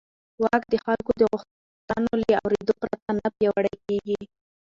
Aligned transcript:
واک 0.41 0.63
د 0.73 0.75
خلکو 0.85 1.11
د 1.17 1.21
غوښتنو 1.31 2.11
له 2.23 2.33
اورېدو 2.43 2.73
پرته 2.81 3.09
نه 3.19 3.27
پیاوړی 3.35 3.75
کېږي. 3.85 4.19